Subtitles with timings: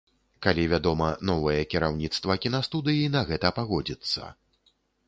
[0.45, 4.37] Калі, вядома, новае кіраўніцтва кінастудыі на гэта пагодзіцца.